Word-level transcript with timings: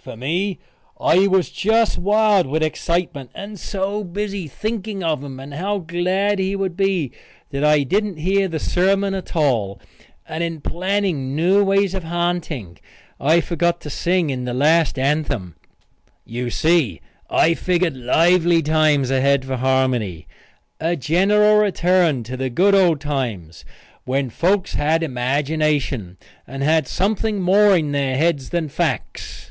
For 0.00 0.16
me, 0.16 0.58
I 1.00 1.28
was 1.28 1.48
just 1.48 1.96
wild 1.96 2.46
with 2.48 2.60
excitement, 2.60 3.30
and 3.36 3.52
was 3.52 3.60
so 3.60 4.02
busy 4.02 4.48
thinking 4.48 5.04
of 5.04 5.22
him 5.22 5.38
and 5.38 5.54
how 5.54 5.78
glad 5.78 6.40
he 6.40 6.56
would 6.56 6.76
be, 6.76 7.12
that 7.50 7.62
I 7.62 7.84
didn't 7.84 8.16
hear 8.16 8.48
the 8.48 8.58
sermon 8.58 9.14
at 9.14 9.36
all, 9.36 9.80
and 10.26 10.42
in 10.42 10.60
planning 10.60 11.36
new 11.36 11.62
ways 11.62 11.94
of 11.94 12.02
ha'nting 12.02 12.78
I 13.20 13.40
forgot 13.40 13.80
to 13.82 13.90
sing 13.90 14.28
in 14.28 14.44
the 14.44 14.52
last 14.52 14.98
anthem. 14.98 15.54
You 16.26 16.50
see, 16.50 17.00
I 17.30 17.54
figgered 17.54 17.94
lively 17.96 18.60
times 18.60 19.08
ahead 19.08 19.44
for 19.44 19.54
Harmony 19.58 20.26
a 20.80 20.96
general 20.96 21.58
return 21.58 22.24
to 22.24 22.36
the 22.36 22.50
good 22.50 22.74
old 22.74 23.00
times 23.00 23.64
when 24.02 24.30
folks 24.30 24.74
had 24.74 25.04
imagination 25.04 26.16
and 26.44 26.64
had 26.64 26.88
something 26.88 27.40
more 27.40 27.76
in 27.76 27.92
their 27.92 28.16
heads 28.16 28.50
than 28.50 28.68
facts. 28.68 29.50